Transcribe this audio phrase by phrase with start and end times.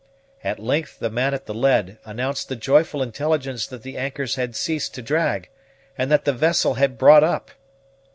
[0.43, 4.55] At length the man at the lead announced the joyful intelligence that the anchors had
[4.55, 5.49] ceased to drag,
[5.95, 7.51] and that the vessel had brought up!